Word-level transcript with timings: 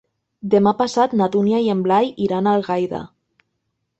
Demà 0.53 0.71
passat 0.79 1.11
na 1.19 1.27
Dúnia 1.35 1.59
i 1.67 1.69
en 1.75 1.85
Blai 1.87 2.09
iran 2.27 2.49
a 2.53 2.57
Algaida. 2.61 3.05